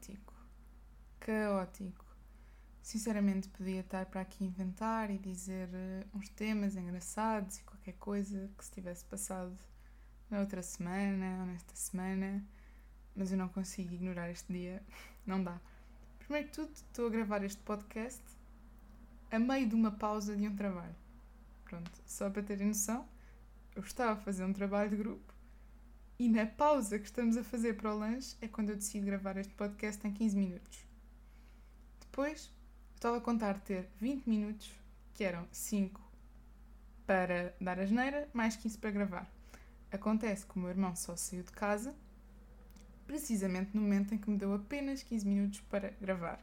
caótico. 0.00 0.34
Caótico. 1.20 2.04
Sinceramente, 2.82 3.48
podia 3.48 3.80
estar 3.80 4.06
para 4.06 4.22
aqui 4.22 4.44
inventar 4.44 5.10
e 5.10 5.18
dizer 5.18 5.68
uh, 5.68 6.18
uns 6.18 6.28
temas 6.30 6.76
engraçados 6.76 7.58
e 7.58 7.62
qualquer 7.62 7.92
coisa 7.94 8.50
que 8.56 8.64
se 8.64 8.70
tivesse 8.70 9.04
passado 9.04 9.56
na 10.30 10.40
outra 10.40 10.62
semana 10.62 11.40
ou 11.40 11.46
nesta 11.46 11.76
semana, 11.76 12.42
mas 13.14 13.30
eu 13.30 13.38
não 13.38 13.48
consigo 13.48 13.94
ignorar 13.94 14.30
este 14.30 14.52
dia. 14.52 14.82
Não 15.26 15.44
dá. 15.44 15.60
Primeiro 16.18 16.48
que 16.48 16.54
tudo, 16.54 16.72
estou 16.72 17.06
a 17.06 17.10
gravar 17.10 17.44
este 17.44 17.60
podcast 17.62 18.22
a 19.30 19.38
meio 19.38 19.68
de 19.68 19.74
uma 19.74 19.92
pausa 19.92 20.34
de 20.34 20.48
um 20.48 20.56
trabalho. 20.56 20.96
Pronto, 21.64 21.90
só 22.06 22.30
para 22.30 22.42
terem 22.42 22.68
noção, 22.68 23.06
eu 23.76 23.82
estava 23.82 24.12
a 24.12 24.16
fazer 24.16 24.44
um 24.44 24.52
trabalho 24.52 24.90
de 24.90 24.96
grupo 24.96 25.29
e 26.20 26.28
na 26.28 26.44
pausa 26.44 26.98
que 26.98 27.06
estamos 27.06 27.34
a 27.38 27.42
fazer 27.42 27.78
para 27.78 27.94
o 27.94 27.98
lanche 27.98 28.36
é 28.42 28.46
quando 28.46 28.68
eu 28.68 28.76
decido 28.76 29.06
gravar 29.06 29.38
este 29.38 29.54
podcast 29.54 30.06
em 30.06 30.12
15 30.12 30.36
minutos. 30.36 30.86
Depois, 31.98 32.52
estava 32.94 33.16
a 33.16 33.20
contar 33.22 33.58
ter 33.60 33.88
20 33.98 34.26
minutos, 34.26 34.70
que 35.14 35.24
eram 35.24 35.48
5 35.50 35.98
para 37.06 37.56
dar 37.58 37.80
a 37.80 37.86
geneira, 37.86 38.28
mais 38.34 38.54
15 38.54 38.76
para 38.76 38.90
gravar. 38.90 39.32
Acontece 39.90 40.44
que 40.44 40.56
o 40.56 40.58
meu 40.58 40.68
irmão 40.68 40.94
só 40.94 41.16
saiu 41.16 41.42
de 41.42 41.52
casa 41.52 41.94
precisamente 43.06 43.74
no 43.74 43.80
momento 43.80 44.14
em 44.14 44.18
que 44.18 44.28
me 44.28 44.36
deu 44.36 44.52
apenas 44.52 45.02
15 45.02 45.26
minutos 45.26 45.60
para 45.70 45.96
gravar. 46.02 46.38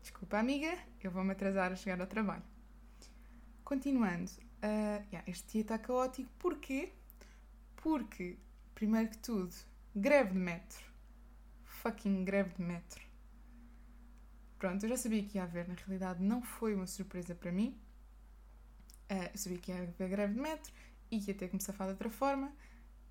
Desculpa, 0.00 0.38
amiga, 0.38 0.78
eu 1.02 1.10
vou-me 1.10 1.32
atrasar 1.32 1.72
a 1.72 1.74
chegar 1.74 2.00
ao 2.00 2.06
trabalho. 2.06 2.44
Continuando, 3.64 4.30
uh, 4.30 5.04
yeah, 5.10 5.24
este 5.26 5.54
dia 5.54 5.62
está 5.62 5.76
caótico. 5.76 6.30
Porquê? 6.38 6.92
Porque, 7.74 8.38
primeiro 8.80 9.10
que 9.10 9.18
tudo, 9.18 9.54
greve 9.94 10.30
de 10.30 10.38
metro. 10.38 10.82
Fucking 11.64 12.24
greve 12.24 12.54
de 12.54 12.62
metro. 12.62 13.02
Pronto, 14.58 14.82
eu 14.82 14.88
já 14.88 14.96
sabia 14.96 15.22
que 15.22 15.36
ia 15.36 15.44
haver, 15.44 15.68
na 15.68 15.74
realidade 15.74 16.22
não 16.22 16.40
foi 16.40 16.74
uma 16.74 16.86
surpresa 16.86 17.34
para 17.34 17.52
mim. 17.52 17.78
Uh, 19.10 19.28
eu 19.34 19.38
sabia 19.38 19.58
que 19.58 19.70
ia 19.70 19.82
haver 19.82 20.08
greve 20.08 20.32
de 20.32 20.40
metro 20.40 20.72
e 21.10 21.18
ia 21.18 21.34
ter 21.34 21.48
que 21.48 21.56
me 21.56 21.60
safar 21.60 21.88
de 21.88 21.92
outra 21.92 22.08
forma, 22.08 22.50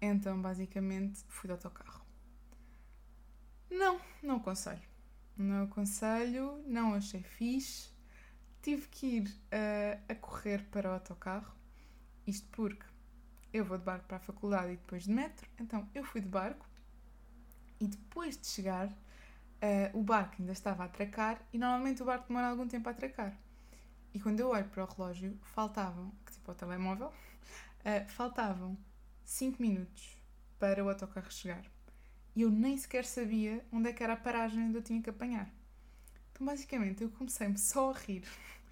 então 0.02 0.42
basicamente 0.42 1.24
fui 1.28 1.48
de 1.48 1.52
autocarro. 1.52 2.04
Não, 3.70 4.02
não 4.24 4.38
aconselho. 4.38 4.90
Não 5.38 5.66
aconselho, 5.66 6.64
não 6.66 6.96
achei 6.96 7.22
fixe. 7.22 7.92
Tive 8.64 8.88
que 8.88 9.06
ir 9.06 9.28
uh, 9.28 10.02
a 10.10 10.16
correr 10.16 10.64
para 10.72 10.90
o 10.90 10.94
autocarro. 10.94 11.56
Isto 12.26 12.48
porque 12.54 12.89
eu 13.54 13.66
vou 13.66 13.78
de 13.78 13.84
barco 13.84 14.06
para 14.08 14.18
a 14.18 14.20
faculdade 14.20 14.74
e 14.74 14.78
depois 14.78 15.04
de 15.04 15.12
metro. 15.12 15.48
Então 15.60 15.88
eu 15.94 16.04
fui 16.04 16.22
de 16.22 16.28
barco 16.28 16.66
e 17.80 17.88
depois 17.88 18.38
de 18.38 18.48
chegar, 18.48 18.88
uh, 18.88 19.98
o 19.98 20.04
barco 20.04 20.36
ainda 20.40 20.52
estava 20.52 20.84
a 20.84 20.86
atracar 20.86 21.42
e 21.54 21.58
normalmente 21.58 22.02
o 22.02 22.06
barco 22.06 22.28
demora 22.28 22.48
algum 22.48 22.68
tempo 22.68 22.88
a 22.90 22.92
atracar. 22.92 23.38
E 24.14 24.20
quando 24.20 24.40
eu 24.40 24.50
olho 24.50 24.68
para 24.70 24.84
o 24.84 24.88
relógio, 24.88 25.38
faltavam, 25.44 26.12
tipo 26.32 26.52
o 26.52 26.56
telemóvel, 26.56 27.08
uh, 27.08 28.10
faltavam 28.12 28.78
5 29.24 29.62
minutos 29.62 30.18
para 30.58 30.84
o 30.84 30.90
autocarro 30.90 31.32
chegar 31.32 31.64
e 32.36 32.42
eu 32.42 32.50
nem 32.50 32.78
sequer 32.78 33.06
sabia 33.06 33.66
onde 33.72 33.90
é 33.90 33.94
que 33.94 34.04
era 34.04 34.14
a 34.14 34.18
paragem 34.18 34.64
onde 34.64 34.78
eu 34.78 34.82
tinha 34.82 35.02
que 35.02 35.10
apanhar. 35.10 35.50
Então, 36.32 36.46
basicamente, 36.46 37.04
eu 37.04 37.10
comecei-me 37.10 37.58
só 37.58 37.92
a 37.92 37.98
rir. 37.98 38.24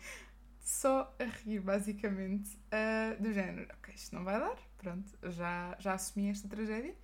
só 0.62 1.14
a 1.20 1.24
rir, 1.24 1.60
basicamente, 1.60 2.58
uh, 2.68 3.22
do 3.22 3.34
género: 3.34 3.68
ok, 3.74 3.94
isto 3.94 4.16
não 4.16 4.24
vai 4.24 4.40
dar, 4.40 4.58
pronto, 4.78 5.10
já, 5.32 5.76
já 5.80 5.94
assumi 5.94 6.30
esta 6.30 6.48
tragédia, 6.48 6.96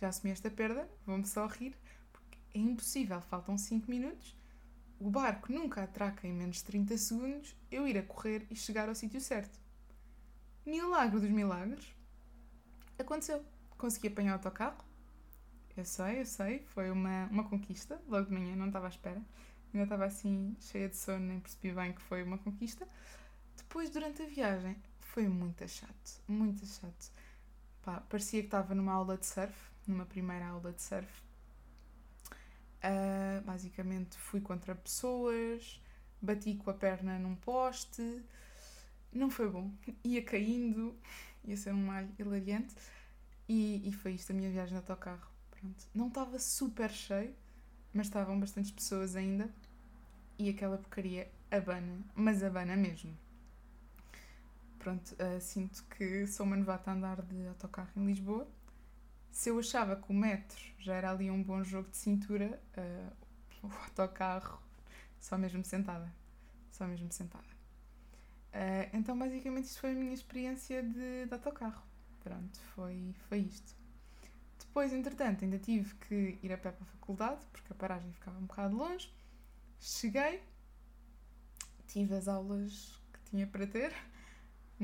já 0.00 0.08
assumi 0.08 0.32
esta 0.32 0.50
perda, 0.50 0.88
vou-me 1.06 1.26
só 1.26 1.46
rir, 1.46 1.76
porque 2.12 2.38
é 2.54 2.58
impossível, 2.58 3.20
faltam 3.22 3.56
5 3.56 3.90
minutos, 3.90 4.36
o 5.00 5.10
barco 5.10 5.52
nunca 5.52 5.82
atraca 5.82 6.26
em 6.26 6.32
menos 6.32 6.56
de 6.56 6.64
30 6.64 6.96
segundos, 6.98 7.56
eu 7.70 7.86
ir 7.86 7.98
a 7.98 8.02
correr 8.02 8.46
e 8.50 8.56
chegar 8.56 8.88
ao 8.88 8.94
sítio 8.94 9.20
certo. 9.20 9.58
Milagre 10.64 11.20
dos 11.20 11.30
milagres, 11.30 11.94
aconteceu. 12.98 13.44
Consegui 13.76 14.08
apanhar 14.08 14.32
o 14.32 14.34
autocarro, 14.34 14.82
eu 15.76 15.84
sei, 15.84 16.20
eu 16.20 16.26
sei, 16.26 16.60
foi 16.66 16.90
uma, 16.90 17.26
uma 17.26 17.44
conquista, 17.48 18.00
logo 18.08 18.26
de 18.26 18.32
manhã, 18.32 18.54
não 18.54 18.68
estava 18.68 18.86
à 18.86 18.88
espera. 18.88 19.20
Ainda 19.72 19.84
estava 19.84 20.04
assim, 20.04 20.56
cheia 20.60 20.88
de 20.88 20.96
sono, 20.96 21.26
nem 21.26 21.40
percebi 21.40 21.72
bem 21.72 21.92
que 21.92 22.00
foi 22.00 22.22
uma 22.22 22.38
conquista. 22.38 22.86
Depois, 23.56 23.90
durante 23.90 24.22
a 24.22 24.26
viagem, 24.26 24.76
foi 25.14 25.28
muito 25.28 25.66
chato, 25.68 26.20
muito 26.26 26.66
chato. 26.66 27.12
Pá, 27.82 28.00
parecia 28.00 28.40
que 28.40 28.48
estava 28.48 28.74
numa 28.74 28.92
aula 28.92 29.16
de 29.16 29.24
surf, 29.24 29.54
numa 29.86 30.04
primeira 30.04 30.44
aula 30.48 30.72
de 30.72 30.82
surf. 30.82 31.08
Uh, 32.82 33.40
basicamente, 33.44 34.18
fui 34.18 34.40
contra 34.40 34.74
pessoas, 34.74 35.80
bati 36.20 36.56
com 36.56 36.68
a 36.68 36.74
perna 36.74 37.16
num 37.16 37.36
poste. 37.36 38.24
Não 39.12 39.30
foi 39.30 39.48
bom. 39.48 39.70
Ia 40.02 40.20
caindo, 40.20 40.98
ia 41.44 41.56
ser 41.56 41.72
um 41.72 41.86
malho 41.86 42.10
hilariante. 42.18 42.74
E, 43.48 43.88
e 43.88 43.92
foi 43.92 44.14
isto 44.14 44.32
a 44.32 44.34
minha 44.34 44.50
viagem 44.50 44.72
de 44.72 44.78
autocarro. 44.78 45.30
Pronto. 45.52 45.86
Não 45.94 46.08
estava 46.08 46.40
super 46.40 46.90
cheio, 46.90 47.32
mas 47.92 48.08
estavam 48.08 48.40
bastantes 48.40 48.72
pessoas 48.72 49.14
ainda. 49.14 49.48
E 50.36 50.48
aquela 50.48 50.76
porcaria 50.76 51.30
abana, 51.52 52.04
mas 52.16 52.42
abana 52.42 52.74
mesmo. 52.74 53.16
Pronto, 54.84 55.14
uh, 55.14 55.40
sinto 55.40 55.82
que 55.96 56.26
sou 56.26 56.44
uma 56.44 56.56
novata 56.56 56.90
a 56.90 56.94
andar 56.94 57.22
de 57.22 57.46
autocarro 57.46 57.88
em 57.96 58.04
Lisboa. 58.04 58.46
Se 59.32 59.48
eu 59.48 59.58
achava 59.58 59.96
que 59.96 60.10
o 60.10 60.12
metro 60.12 60.62
já 60.78 60.92
era 60.92 61.10
ali 61.10 61.30
um 61.30 61.42
bom 61.42 61.64
jogo 61.64 61.88
de 61.88 61.96
cintura, 61.96 62.60
uh, 62.76 63.12
o 63.66 63.72
autocarro, 63.72 64.62
só 65.18 65.38
mesmo 65.38 65.64
sentada. 65.64 66.14
Só 66.70 66.86
mesmo 66.86 67.10
sentada. 67.10 67.48
Uh, 68.52 68.90
então, 68.92 69.18
basicamente, 69.18 69.64
isto 69.64 69.80
foi 69.80 69.92
a 69.92 69.94
minha 69.94 70.12
experiência 70.12 70.82
de, 70.82 71.24
de 71.24 71.32
autocarro. 71.32 71.82
Pronto, 72.22 72.60
foi, 72.74 73.14
foi 73.26 73.38
isto. 73.38 73.74
Depois, 74.58 74.92
entretanto, 74.92 75.46
ainda 75.46 75.58
tive 75.58 75.94
que 75.94 76.38
ir 76.42 76.52
a 76.52 76.58
pé 76.58 76.72
para 76.72 76.84
a 76.84 76.88
faculdade, 76.88 77.40
porque 77.52 77.72
a 77.72 77.74
paragem 77.74 78.12
ficava 78.12 78.36
um 78.36 78.44
bocado 78.44 78.76
longe. 78.76 79.10
Cheguei, 79.80 80.42
tive 81.86 82.14
as 82.14 82.28
aulas 82.28 83.00
que 83.14 83.30
tinha 83.30 83.46
para 83.46 83.66
ter, 83.66 83.94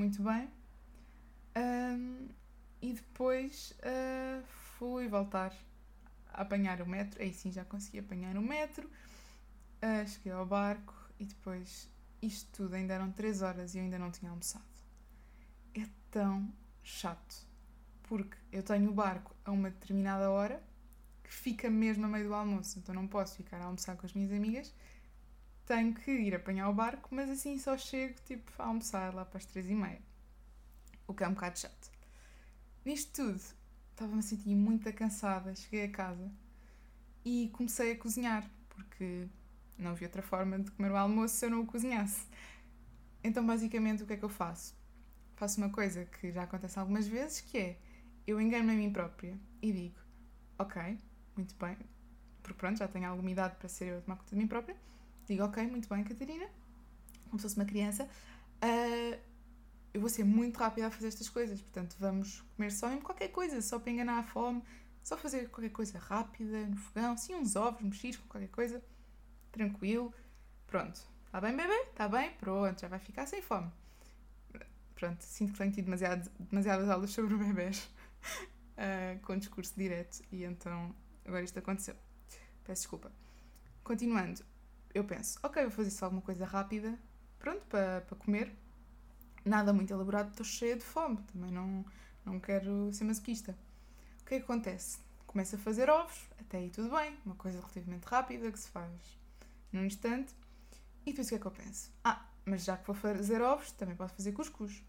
muito 0.01 0.23
bem. 0.23 0.49
Um, 1.55 2.29
e 2.81 2.95
depois 2.95 3.75
uh, 3.81 4.43
fui 4.79 5.07
voltar 5.09 5.55
a 6.33 6.41
apanhar 6.41 6.81
o 6.81 6.87
metro. 6.87 7.21
Aí 7.23 7.35
sim 7.35 7.53
já 7.53 7.65
consegui 7.67 7.99
apanhar 7.99 8.35
o 8.37 8.41
metro. 8.41 8.89
Uh, 9.83 10.09
cheguei 10.09 10.33
ao 10.33 10.47
barco 10.47 10.95
e 11.19 11.27
depois 11.27 11.87
isto 12.23 12.51
tudo 12.53 12.75
ainda 12.75 12.95
eram 12.95 13.13
3 13.13 13.43
horas 13.43 13.75
e 13.75 13.79
eu 13.79 13.85
ainda 13.85 13.99
não 13.99 14.11
tinha 14.11 14.31
almoçado. 14.31 14.65
É 15.75 15.87
tão 16.11 16.51
chato 16.83 17.47
porque 18.05 18.37
eu 18.51 18.63
tenho 18.63 18.91
o 18.91 18.95
barco 18.95 19.37
a 19.45 19.51
uma 19.51 19.71
determinada 19.71 20.31
hora 20.31 20.63
que 21.23 21.33
fica 21.33 21.69
mesmo 21.69 22.07
a 22.07 22.09
meio 22.09 22.27
do 22.27 22.35
almoço, 22.35 22.79
então 22.79 22.95
não 22.95 23.07
posso 23.07 23.37
ficar 23.37 23.61
a 23.61 23.67
almoçar 23.67 23.97
com 23.97 24.07
as 24.07 24.15
minhas 24.15 24.33
amigas. 24.33 24.75
Tenho 25.71 25.95
que 25.95 26.11
ir 26.11 26.35
apanhar 26.35 26.69
o 26.69 26.75
barco, 26.75 27.09
mas 27.13 27.31
assim 27.31 27.57
só 27.57 27.79
chego 27.79 28.17
tipo, 28.27 28.51
a 28.59 28.65
almoçar 28.65 29.15
lá 29.15 29.25
para 29.25 29.39
as 29.39 29.45
três 29.45 29.71
e 29.71 29.73
meia. 29.73 30.03
O 31.07 31.15
que 31.15 31.23
é 31.23 31.29
um 31.29 31.33
bocado 31.33 31.61
chato. 31.61 31.93
Nisto 32.85 33.23
tudo, 33.23 33.41
estava-me 33.93 34.19
a 34.19 34.23
sentir 34.23 34.53
muito 34.57 34.93
cansada. 34.93 35.55
Cheguei 35.55 35.85
a 35.85 35.89
casa 35.89 36.29
e 37.25 37.51
comecei 37.53 37.93
a 37.93 37.97
cozinhar, 37.97 38.51
porque 38.69 39.29
não 39.79 39.93
havia 39.93 40.09
outra 40.09 40.23
forma 40.23 40.59
de 40.59 40.73
comer 40.73 40.91
o 40.91 40.97
almoço 40.97 41.37
se 41.37 41.47
eu 41.47 41.51
não 41.51 41.61
o 41.61 41.67
cozinhasse. 41.67 42.27
Então, 43.23 43.47
basicamente, 43.47 44.03
o 44.03 44.07
que 44.09 44.15
é 44.15 44.17
que 44.17 44.25
eu 44.25 44.29
faço? 44.29 44.75
Faço 45.37 45.61
uma 45.61 45.71
coisa 45.71 46.05
que 46.05 46.33
já 46.33 46.43
acontece 46.43 46.81
algumas 46.81 47.07
vezes, 47.07 47.43
que 47.43 47.57
é 47.57 47.79
eu 48.27 48.41
engano-me 48.41 48.73
a 48.73 48.77
mim 48.77 48.93
própria 48.93 49.39
e 49.63 49.71
digo: 49.71 50.01
Ok, 50.59 50.99
muito 51.37 51.55
bem, 51.55 51.77
porque 52.43 52.59
pronto, 52.59 52.77
já 52.77 52.89
tenho 52.89 53.09
alguma 53.09 53.31
idade 53.31 53.55
para 53.55 53.69
ser 53.69 53.85
eu 53.85 53.99
a 53.99 54.01
tomar 54.01 54.17
conta 54.17 54.31
de 54.31 54.37
mim 54.37 54.49
própria. 54.49 54.77
Digo: 55.27 55.45
Ok, 55.45 55.67
muito 55.67 55.89
bem, 55.89 56.05
Catarina, 56.05 56.47
como 57.25 57.39
se 57.39 57.43
fosse 57.43 57.57
uma 57.57 57.65
criança, 57.65 58.05
uh, 58.05 59.21
eu 59.93 60.01
vou 60.01 60.09
ser 60.09 60.25
muito 60.25 60.57
rápida 60.57 60.87
a 60.87 60.91
fazer 60.91 61.09
estas 61.09 61.29
coisas, 61.29 61.61
portanto, 61.61 61.97
vamos 61.99 62.43
comer 62.57 62.71
só 62.71 62.89
mesmo 62.89 63.03
qualquer 63.03 63.29
coisa, 63.29 63.61
só 63.61 63.79
para 63.79 63.91
enganar 63.91 64.19
a 64.19 64.23
fome, 64.23 64.63
só 65.03 65.17
fazer 65.17 65.49
qualquer 65.51 65.71
coisa 65.71 65.99
rápida 65.99 66.67
no 66.67 66.77
fogão, 66.77 67.17
sim, 67.17 67.35
uns 67.35 67.57
ovos 67.57 67.83
mexidos 67.83 68.19
com 68.19 68.29
qualquer 68.29 68.51
coisa, 68.51 68.83
tranquilo, 69.51 70.15
pronto. 70.67 71.01
Está 71.27 71.41
bem, 71.41 71.57
bebê? 71.57 71.81
Está 71.83 72.09
bem? 72.09 72.33
Pronto, 72.33 72.81
já 72.81 72.89
vai 72.89 72.99
ficar 72.99 73.27
sem 73.27 73.41
fome. 73.41 73.71
Pronto, 74.95 75.23
sinto 75.23 75.53
que 75.53 75.59
tenho 75.59 75.73
tido 75.73 75.85
demasiado, 75.87 76.31
demasiadas 76.39 76.89
aulas 76.89 77.11
sobre 77.11 77.35
bebés 77.39 77.89
uh, 78.77 79.19
com 79.23 79.39
discurso 79.39 79.73
direto 79.77 80.23
e 80.31 80.45
então 80.45 80.95
agora 81.25 81.43
isto 81.43 81.59
aconteceu. 81.59 81.95
Peço 82.65 82.83
desculpa. 82.83 83.11
Continuando, 83.83 84.45
eu 84.95 85.05
penso, 85.05 85.39
ok, 85.43 85.63
vou 85.63 85.71
fazer 85.71 85.91
só 85.91 86.07
alguma 86.07 86.23
coisa 86.23 86.45
rápida, 86.45 86.99
pronto, 87.39 87.65
para, 87.67 88.03
para 88.03 88.17
comer. 88.17 88.53
nada 89.45 89.73
muito 89.73 89.93
elaborado, 89.93 90.31
estou 90.31 90.45
cheia 90.45 90.77
de 90.77 90.85
fome, 90.85 91.19
também 91.33 91.51
não, 91.51 91.85
não 92.25 92.41
quero 92.41 92.93
ser 92.93 93.05
masoquista. 93.05 93.57
O 94.23 94.25
que 94.27 94.35
é 94.35 94.39
que 94.39 94.45
acontece? 94.45 94.99
Começo 95.27 95.57
a 95.57 95.59
fazer 95.59 95.89
ovos, 95.89 96.29
até 96.41 96.59
aí 96.59 96.71
tudo 96.71 96.91
bem, 96.91 97.17
uma 97.25 97.35
coisa 97.37 97.59
relativamente 97.59 98.05
rápida 98.05 98.51
que 98.51 98.59
se 98.59 98.69
faz 98.69 98.91
num 99.73 99.85
instante. 99.85 100.35
E 101.07 101.11
depois 101.11 101.27
o 101.29 101.31
que 101.31 101.35
é 101.37 101.39
que 101.39 101.47
eu 101.47 101.51
penso? 101.51 101.91
Ah, 102.05 102.27
mas 102.45 102.65
já 102.65 102.77
que 102.77 102.87
vou 102.87 102.95
fazer 102.95 103.41
ovos, 103.41 103.73
também 103.73 103.97
posso 103.97 104.15
fazer 104.15 104.33
cuscuz. 104.33 104.83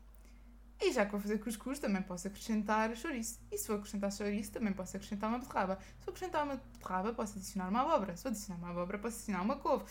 E 0.82 0.92
já 0.92 1.06
que 1.06 1.12
vou 1.12 1.22
fazer 1.22 1.38
cuscuz, 1.38 1.78
também 1.78 2.02
posso 2.02 2.28
acrescentar 2.28 2.96
chouriço. 2.96 3.40
E 3.52 3.58
se 3.58 3.68
vou 3.68 3.78
acrescentar 3.78 4.12
chouriço, 4.12 4.52
também 4.52 4.74
posso 4.74 4.98
acrescentar 4.98 5.30
uma 5.30 5.38
beterraba. 5.38 5.78
Se 6.00 6.06
vou 6.06 6.12
acrescentar 6.12 6.44
uma 6.44 6.56
beterraba, 6.56 7.14
posso 7.14 7.38
adicionar 7.38 7.70
uma 7.70 7.82
abóbora. 7.82 8.18
Se 8.18 8.24
vou 8.24 8.32
adicionar 8.32 8.60
uma 8.60 8.70
abóbora, 8.72 8.98
posso 8.98 9.18
adicionar 9.18 9.44
uma 9.44 9.58
couve. 9.58 9.86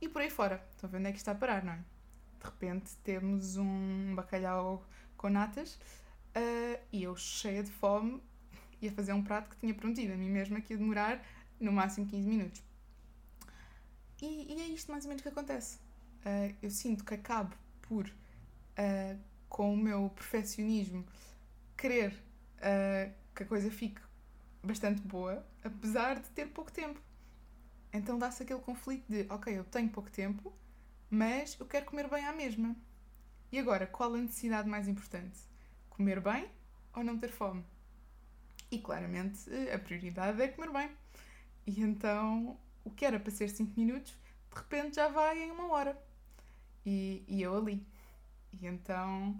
E 0.00 0.08
por 0.08 0.20
aí 0.20 0.28
fora. 0.28 0.62
Estão 0.74 0.90
ver 0.90 0.98
onde 0.98 1.08
é 1.08 1.12
que 1.12 1.18
está 1.18 1.32
a 1.32 1.34
parar, 1.34 1.64
não 1.64 1.72
é? 1.72 1.76
De 1.76 2.44
repente 2.44 2.94
temos 3.02 3.56
um 3.56 4.14
bacalhau 4.14 4.86
com 5.16 5.30
natas 5.30 5.76
uh, 6.36 6.78
e 6.92 7.02
eu 7.02 7.16
cheia 7.16 7.62
de 7.62 7.70
fome 7.70 8.22
ia 8.84 8.92
fazer 8.92 9.12
um 9.12 9.22
prato 9.22 9.50
que 9.50 9.56
tinha 9.56 9.74
prometido 9.74 10.12
a 10.12 10.16
mim 10.16 10.30
mesma 10.30 10.60
que 10.60 10.74
ia 10.74 10.78
demorar 10.78 11.24
no 11.58 11.72
máximo 11.72 12.06
15 12.06 12.28
minutos. 12.28 12.62
E, 14.20 14.52
e 14.52 14.60
é 14.60 14.66
isto 14.66 14.90
mais 14.90 15.04
ou 15.04 15.08
menos 15.08 15.22
que 15.22 15.28
acontece. 15.28 15.78
Uh, 16.24 16.54
eu 16.62 16.70
sinto 16.70 17.04
que 17.04 17.14
acabo 17.14 17.54
por 17.82 18.06
uh, 18.06 19.18
com 19.54 19.72
o 19.72 19.76
meu 19.76 20.10
perfeccionismo, 20.10 21.06
querer 21.76 22.12
uh, 22.58 23.14
que 23.32 23.44
a 23.44 23.46
coisa 23.46 23.70
fique 23.70 24.00
bastante 24.60 25.00
boa, 25.00 25.46
apesar 25.62 26.18
de 26.18 26.28
ter 26.30 26.48
pouco 26.48 26.72
tempo. 26.72 27.00
Então 27.92 28.18
dá-se 28.18 28.42
aquele 28.42 28.58
conflito 28.58 29.04
de, 29.08 29.24
ok, 29.30 29.56
eu 29.56 29.62
tenho 29.62 29.88
pouco 29.90 30.10
tempo, 30.10 30.52
mas 31.08 31.56
eu 31.60 31.66
quero 31.66 31.86
comer 31.86 32.10
bem 32.10 32.24
à 32.24 32.32
mesma. 32.32 32.74
E 33.52 33.56
agora, 33.60 33.86
qual 33.86 34.12
a 34.14 34.18
necessidade 34.18 34.68
mais 34.68 34.88
importante? 34.88 35.38
Comer 35.88 36.20
bem 36.20 36.50
ou 36.92 37.04
não 37.04 37.16
ter 37.16 37.30
fome? 37.30 37.64
E 38.72 38.80
claramente 38.80 39.48
a 39.72 39.78
prioridade 39.78 40.42
é 40.42 40.48
comer 40.48 40.72
bem. 40.72 40.90
E 41.64 41.80
então 41.80 42.58
o 42.84 42.90
que 42.90 43.04
era 43.04 43.20
para 43.20 43.30
ser 43.30 43.48
5 43.48 43.78
minutos, 43.78 44.18
de 44.50 44.56
repente 44.56 44.96
já 44.96 45.06
vai 45.06 45.44
em 45.44 45.52
uma 45.52 45.68
hora. 45.68 45.96
E, 46.84 47.22
e 47.28 47.40
eu 47.40 47.56
ali. 47.56 47.86
E 48.60 48.66
então 48.66 49.38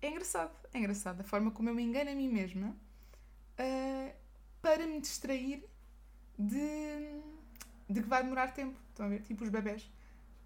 é 0.00 0.08
engraçado, 0.08 0.54
é 0.72 0.78
engraçado 0.78 1.20
a 1.20 1.24
forma 1.24 1.50
como 1.50 1.68
eu 1.68 1.74
me 1.74 1.82
engano 1.82 2.10
a 2.10 2.14
mim 2.14 2.28
mesma 2.28 2.68
uh, 2.68 4.14
para 4.60 4.86
me 4.86 5.00
distrair 5.00 5.64
de, 6.38 7.20
de 7.88 8.02
que 8.02 8.08
vai 8.08 8.22
demorar 8.22 8.48
tempo. 8.52 8.78
Estão 8.90 9.06
a 9.06 9.08
ver? 9.08 9.22
Tipo 9.22 9.44
os 9.44 9.50
bebés. 9.50 9.90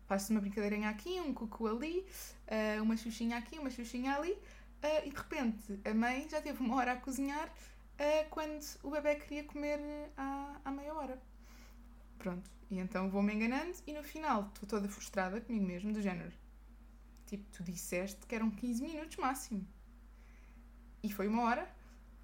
Faz-se 0.06 0.32
uma 0.32 0.40
brincadeirinha 0.40 0.88
aqui, 0.88 1.20
um 1.20 1.32
cucu 1.32 1.68
ali, 1.68 2.04
uh, 2.48 2.82
uma 2.82 2.96
xuxinha 2.96 3.36
aqui, 3.36 3.58
uma 3.58 3.70
xuxinha 3.70 4.16
ali, 4.16 4.32
uh, 4.32 5.06
e 5.06 5.10
de 5.10 5.16
repente 5.16 5.80
a 5.84 5.94
mãe 5.94 6.28
já 6.28 6.40
teve 6.40 6.60
uma 6.62 6.76
hora 6.76 6.92
a 6.92 6.96
cozinhar 6.96 7.52
quando 8.30 8.64
o 8.82 8.90
bebê 8.90 9.16
queria 9.16 9.44
comer 9.44 9.78
à, 10.16 10.58
à 10.64 10.70
meia 10.70 10.94
hora. 10.94 11.20
Pronto, 12.16 12.50
e 12.70 12.78
então 12.78 13.10
vou-me 13.10 13.34
enganando 13.34 13.76
e 13.86 13.92
no 13.92 14.02
final 14.02 14.50
estou 14.54 14.66
toda 14.66 14.88
frustrada 14.88 15.38
comigo 15.38 15.66
mesmo, 15.66 15.92
do 15.92 16.00
género 16.00 16.32
Tipo, 17.30 17.48
tu 17.52 17.62
disseste 17.62 18.26
que 18.26 18.34
eram 18.34 18.50
15 18.50 18.82
minutos 18.82 19.16
máximo. 19.16 19.64
E 21.00 21.12
foi 21.12 21.28
uma 21.28 21.44
hora, 21.44 21.72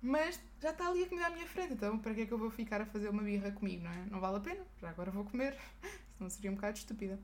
mas 0.03 0.41
já 0.61 0.71
está 0.71 0.89
ali 0.89 1.05
a 1.05 1.09
comida 1.09 1.29
à 1.29 1.31
minha 1.31 1.47
frente, 1.47 1.75
então 1.75 1.97
para 1.97 2.13
que 2.13 2.23
é 2.23 2.27
que 2.27 2.33
eu 2.33 2.39
vou 2.39 2.51
ficar 2.51 2.81
a 2.81 2.87
fazer 2.87 3.09
uma 3.09 3.23
birra 3.23 3.53
comigo, 3.53 3.85
não 3.85 3.93
é? 3.93 4.05
Não 4.11 4.19
vale 4.19 4.39
a 4.39 4.41
pena, 4.41 4.67
já 4.81 4.91
agora 4.91 5.13
vou 5.13 5.25
comer, 5.25 5.57
senão 6.19 6.29
seria 6.29 6.51
um 6.51 6.57
bocado 6.57 6.79
estúpida. 6.79 7.21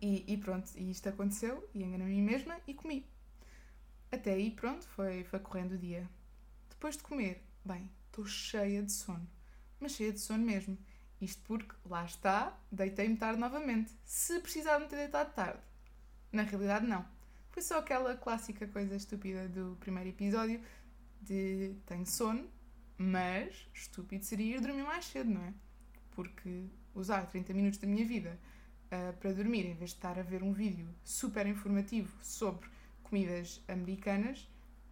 E, 0.00 0.32
e 0.32 0.36
pronto, 0.36 0.70
e 0.76 0.88
isto 0.88 1.08
aconteceu, 1.08 1.68
e 1.74 1.82
enganei-me 1.82 2.12
a 2.12 2.16
mim 2.16 2.22
mesma 2.22 2.60
e 2.64 2.74
comi. 2.74 3.04
Até 4.12 4.34
aí, 4.34 4.52
pronto, 4.52 4.86
foi, 4.86 5.24
foi 5.24 5.40
correndo 5.40 5.72
o 5.72 5.78
dia. 5.78 6.08
Depois 6.70 6.96
de 6.96 7.02
comer, 7.02 7.42
bem, 7.64 7.90
estou 8.06 8.24
cheia 8.24 8.84
de 8.84 8.92
sono, 8.92 9.28
mas 9.80 9.96
cheia 9.96 10.12
de 10.12 10.20
sono 10.20 10.44
mesmo. 10.44 10.78
Isto 11.20 11.42
porque, 11.42 11.74
lá 11.84 12.04
está, 12.04 12.56
deitei-me 12.70 13.16
tarde 13.16 13.40
novamente. 13.40 13.92
Se 14.04 14.38
precisava 14.38 14.78
me 14.78 14.86
ter 14.86 14.96
deitado 14.96 15.34
tarde, 15.34 15.60
na 16.36 16.42
realidade, 16.42 16.86
não. 16.86 17.04
Foi 17.50 17.62
só 17.62 17.78
aquela 17.78 18.14
clássica 18.16 18.66
coisa 18.68 18.94
estúpida 18.94 19.48
do 19.48 19.76
primeiro 19.80 20.10
episódio 20.10 20.60
de 21.20 21.74
tenho 21.86 22.06
sono, 22.06 22.48
mas 22.98 23.68
estúpido 23.74 24.24
seria 24.24 24.56
ir 24.56 24.60
dormir 24.60 24.82
mais 24.82 25.06
cedo, 25.06 25.30
não 25.30 25.42
é? 25.42 25.54
Porque 26.10 26.66
usar 26.94 27.26
30 27.26 27.54
minutos 27.54 27.78
da 27.78 27.86
minha 27.86 28.04
vida 28.04 28.38
uh, 28.86 29.16
para 29.18 29.32
dormir 29.32 29.64
em 29.66 29.74
vez 29.74 29.90
de 29.90 29.96
estar 29.96 30.18
a 30.18 30.22
ver 30.22 30.42
um 30.42 30.52
vídeo 30.52 30.88
super 31.02 31.46
informativo 31.46 32.12
sobre 32.22 32.68
comidas 33.02 33.62
americanas, 33.68 34.46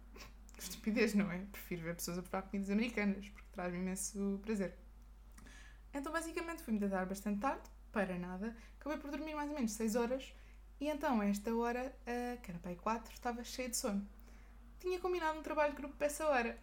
estupidez, 0.57 1.13
não 1.13 1.31
é? 1.31 1.45
Prefiro 1.51 1.83
ver 1.83 1.95
pessoas 1.95 2.17
a 2.17 2.21
provar 2.21 2.43
comidas 2.43 2.71
americanas, 2.71 3.29
porque 3.29 3.49
traz-me 3.51 3.79
imenso 3.79 4.39
prazer. 4.43 4.75
Então, 5.93 6.11
basicamente, 6.11 6.63
fui-me 6.63 6.79
deitar 6.79 7.05
bastante 7.05 7.39
tarde, 7.39 7.69
para 7.91 8.17
nada. 8.17 8.55
Acabei 8.79 8.97
por 8.97 9.11
dormir 9.11 9.35
mais 9.35 9.49
ou 9.49 9.55
menos 9.55 9.71
6 9.71 9.95
horas 9.95 10.33
e 10.79 10.89
então, 10.89 11.21
a 11.21 11.25
esta 11.25 11.55
hora, 11.55 11.95
uh, 12.01 12.41
que 12.41 12.51
era 12.51 12.59
para 12.59 12.71
aí 12.71 12.75
4, 12.75 13.13
estava 13.13 13.43
cheia 13.43 13.69
de 13.69 13.77
sono. 13.77 14.05
Tinha 14.79 14.99
combinado 14.99 15.39
um 15.39 15.41
trabalho 15.43 15.71
de 15.71 15.77
grupo 15.77 15.95
para 15.95 16.07
essa 16.07 16.27
hora. 16.27 16.59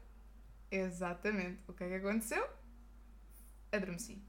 Exatamente. 0.70 1.62
O 1.66 1.72
que 1.72 1.84
é 1.84 1.88
que 1.88 2.06
aconteceu? 2.06 2.46
Adormeci. 3.72 4.22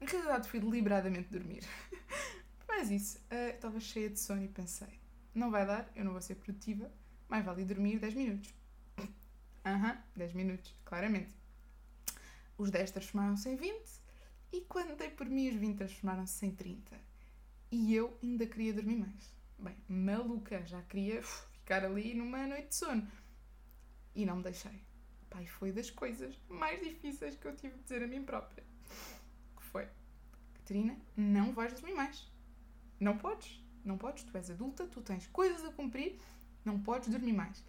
Na 0.00 0.06
realidade, 0.06 0.48
fui 0.48 0.60
deliberadamente 0.60 1.28
dormir. 1.30 1.64
Mas 2.68 2.90
isso, 2.90 3.18
uh, 3.18 3.54
estava 3.54 3.80
cheia 3.80 4.08
de 4.08 4.20
sono 4.20 4.44
e 4.44 4.48
pensei: 4.48 5.00
não 5.34 5.50
vai 5.50 5.66
dar, 5.66 5.90
eu 5.96 6.04
não 6.04 6.12
vou 6.12 6.20
ser 6.20 6.36
produtiva, 6.36 6.90
mais 7.28 7.44
vale 7.44 7.64
dormir 7.64 7.98
10 7.98 8.14
minutos. 8.14 8.54
Aham, 9.66 9.92
uhum, 9.92 9.98
10 10.16 10.32
minutos, 10.32 10.74
claramente. 10.84 11.34
Os 12.56 12.70
10 12.70 12.92
transformaram-se 12.92 13.48
em 13.48 13.56
20 13.56 13.82
e 14.52 14.60
quando 14.62 14.96
dei 14.96 15.10
por 15.10 15.26
mim, 15.26 15.48
os 15.48 15.56
20 15.56 15.76
transformaram-se 15.76 16.46
em 16.46 16.54
30 16.54 17.11
e 17.72 17.94
eu 17.94 18.18
ainda 18.22 18.46
queria 18.46 18.74
dormir 18.74 18.96
mais. 18.96 19.34
Bem, 19.58 19.74
maluca, 19.88 20.64
já 20.66 20.82
queria 20.82 21.22
ficar 21.22 21.82
ali 21.82 22.12
numa 22.12 22.46
noite 22.46 22.68
de 22.68 22.74
sono. 22.74 23.10
E 24.14 24.26
não 24.26 24.36
me 24.36 24.42
deixei. 24.42 24.84
Pai, 25.30 25.46
foi 25.46 25.72
das 25.72 25.90
coisas 25.90 26.38
mais 26.50 26.82
difíceis 26.82 27.34
que 27.34 27.46
eu 27.46 27.56
tive 27.56 27.74
de 27.76 27.82
dizer 27.82 28.02
a 28.02 28.06
mim 28.06 28.22
própria. 28.22 28.62
Que 29.56 29.64
foi, 29.64 29.88
Catarina, 30.52 30.94
não 31.16 31.54
vais 31.54 31.72
dormir 31.72 31.94
mais. 31.94 32.30
Não 33.00 33.16
podes. 33.16 33.58
Não 33.82 33.96
podes. 33.96 34.24
Tu 34.24 34.36
és 34.36 34.50
adulta, 34.50 34.86
tu 34.86 35.00
tens 35.00 35.26
coisas 35.28 35.64
a 35.64 35.72
cumprir, 35.72 36.18
não 36.66 36.78
podes 36.78 37.08
dormir 37.08 37.32
mais. 37.32 37.64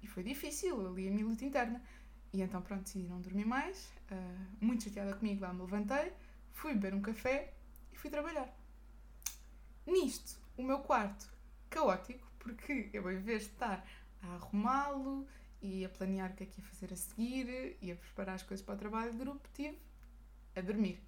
E 0.00 0.06
foi 0.06 0.22
difícil, 0.22 0.86
ali 0.86 1.08
a 1.08 1.10
minha 1.10 1.26
luta 1.26 1.44
interna. 1.44 1.82
E 2.32 2.40
então, 2.42 2.62
pronto, 2.62 2.84
decidi 2.84 3.08
não 3.08 3.20
dormir 3.20 3.44
mais. 3.44 3.90
Uh, 4.08 4.64
muito 4.64 4.84
chateada 4.84 5.16
comigo, 5.16 5.42
lá 5.42 5.52
me 5.52 5.62
levantei, 5.62 6.12
fui 6.52 6.74
beber 6.74 6.94
um 6.94 7.02
café 7.02 7.52
e 7.92 7.96
fui 7.96 8.08
trabalhar. 8.08 8.57
Nisto, 9.88 10.38
o 10.54 10.62
meu 10.62 10.80
quarto 10.80 11.32
caótico, 11.70 12.30
porque 12.38 12.90
eu, 12.92 13.10
em 13.10 13.20
vez 13.20 13.44
de 13.44 13.52
estar 13.52 13.82
a 14.20 14.34
arrumá-lo 14.34 15.26
e 15.62 15.82
a 15.82 15.88
planear 15.88 16.30
o 16.30 16.34
que 16.34 16.42
é 16.42 16.46
que 16.46 16.60
ia 16.60 16.66
fazer 16.66 16.92
a 16.92 16.96
seguir 16.96 17.78
e 17.80 17.90
a 17.90 17.96
preparar 17.96 18.34
as 18.34 18.42
coisas 18.42 18.64
para 18.64 18.74
o 18.74 18.78
trabalho 18.78 19.12
de 19.12 19.18
grupo, 19.18 19.48
tive 19.54 19.78
a 20.54 20.60
dormir. 20.60 21.02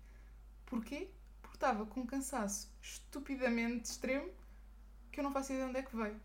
Porquê? 0.65 1.11
Porque 1.43 1.57
estava 1.59 1.85
com 1.85 2.01
um 2.01 2.07
cansaço 2.07 2.73
estupidamente 2.81 3.91
extremo 3.91 4.31
que 5.13 5.21
eu 5.21 5.25
não 5.25 5.31
faço 5.31 5.53
ideia 5.53 5.67
de 5.67 5.71
onde 5.71 5.81
é 5.81 5.83
que 5.83 5.95
veio. 5.95 6.19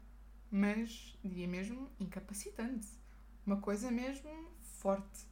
Mas, 0.49 1.17
diria 1.21 1.49
mesmo, 1.49 1.91
incapacitante. 1.99 2.87
Uma 3.45 3.59
coisa 3.59 3.91
mesmo 3.91 4.31
forte. 4.61 5.27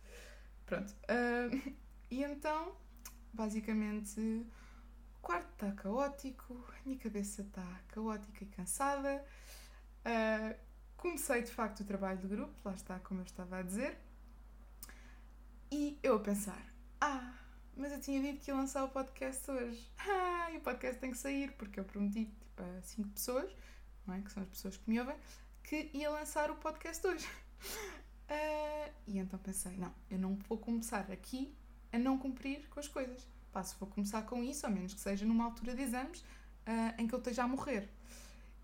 Pronto. 0.65 0.94
Uh, 1.03 1.74
e 2.12 2.22
então, 2.22 2.75
basicamente, 3.32 4.46
quarto 5.24 5.50
está 5.53 5.72
caótico, 5.72 6.53
a 6.77 6.86
minha 6.86 7.00
cabeça 7.00 7.42
está 7.42 7.65
caótica 7.88 8.44
e 8.44 8.48
cansada. 8.48 9.25
Uh, 10.06 10.60
comecei 10.98 11.42
de 11.42 11.50
facto 11.50 11.80
o 11.80 11.86
trabalho 11.86 12.20
de 12.20 12.27
grupo, 12.27 12.53
lá 12.63 12.74
está 12.74 13.00
como 13.00 13.22
eu 13.22 13.25
estava 13.25 13.58
a 13.58 13.62
dizer, 13.62 13.98
e 15.72 15.98
eu 16.03 16.18
a 16.18 16.20
pensar: 16.20 16.62
ah, 17.00 17.34
mas 17.75 17.94
eu 17.94 18.01
tinha 18.01 18.22
dito 18.22 18.44
que 18.44 18.51
ia 18.51 18.56
lançar 18.56 18.84
o 18.84 18.89
podcast 18.89 19.50
hoje. 19.50 19.89
Ah, 20.06 20.51
e 20.51 20.58
o 20.58 20.62
podcast 20.62 21.00
tem 21.00 21.12
que 21.12 21.18
sair, 21.18 21.53
porque 21.53 21.80
eu 21.80 21.86
prometi 21.86 22.25
tipo, 22.25 22.62
a 22.62 22.82
cinco 22.82 23.08
pessoas, 23.10 23.56
não 24.06 24.13
é? 24.13 24.22
que 24.22 24.30
são 24.30 24.44
as 24.44 24.50
pessoas 24.50 24.75
que 24.75 24.89
me 24.89 25.00
ouvem, 25.00 25.15
que 25.63 25.89
ia 25.94 26.10
lançar 26.10 26.51
o 26.51 26.56
podcast 26.58 27.08
hoje. 27.08 27.25
Uh, 27.25 28.92
e 29.08 29.18
então 29.18 29.39
pensei: 29.39 29.77
não, 29.77 29.96
eu 30.10 30.20
não 30.20 30.36
vou 30.36 30.58
começar 30.58 31.10
aqui 31.10 31.56
a 31.94 31.98
não 31.98 32.18
cumprir 32.18 32.68
com 32.68 32.82
as 32.82 32.89
coisas 32.89 33.33
pá, 33.53 33.63
se 33.63 33.75
vou 33.79 33.88
começar 33.88 34.24
com 34.24 34.43
isso, 34.43 34.65
a 34.65 34.69
menos 34.69 34.93
que 34.95 35.00
seja 35.00 35.25
numa 35.25 35.45
altura 35.45 35.75
de 35.75 35.83
exames 35.83 36.22
uh, 36.22 37.00
em 37.00 37.07
que 37.07 37.13
eu 37.13 37.19
esteja 37.19 37.43
a 37.43 37.48
morrer. 37.48 37.88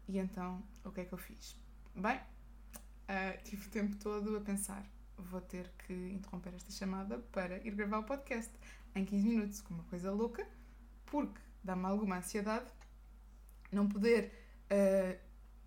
E 0.08 0.18
então, 0.18 0.62
o 0.84 0.92
que 0.92 1.02
é 1.02 1.06
que 1.06 1.14
eu 1.14 1.18
fiz? 1.18 1.56
Bem, 1.96 2.18
uh, 2.18 3.44
tive 3.44 3.68
o 3.68 3.70
tempo 3.70 3.96
todo 3.98 4.38
a 4.38 4.42
pensar, 4.42 4.84
vou 5.16 5.40
ter 5.40 5.72
que 5.86 5.94
interromper 5.94 6.56
esta 6.56 6.72
chamada 6.72 7.20
para 7.32 7.58
ir 7.66 7.76
gravar 7.76 8.00
o 8.00 8.04
podcast 8.04 8.52
em 8.96 9.06
15 9.06 9.28
minutos, 9.28 9.62
com 9.62 9.76
uma 9.76 9.84
coisa 9.84 10.12
louca, 10.12 10.48
porque 11.06 11.40
dá-me 11.64 11.86
alguma 11.86 12.18
ansiedade 12.18 12.72
não 13.72 13.88
poder 13.88 14.34
uh, 14.66 15.20